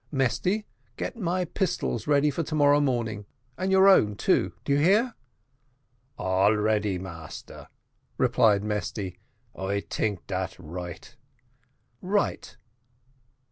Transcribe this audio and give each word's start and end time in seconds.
"Mesty, 0.11 0.65
get 0.97 1.15
my 1.15 1.45
pistols 1.45 2.07
ready 2.07 2.31
for 2.31 2.41
to 2.41 2.55
morrow 2.55 2.81
morning, 2.81 3.27
and 3.55 3.71
your 3.71 3.87
own 3.87 4.15
too 4.15 4.51
do 4.65 4.73
ye 4.73 4.83
hear?" 4.83 5.13
"All 6.17 6.55
ready, 6.57 6.97
massa," 6.97 7.69
replied 8.17 8.63
Mesty; 8.63 9.19
"I 9.55 9.81
tink 9.87 10.25
dat 10.25 10.55
right." 10.57 11.15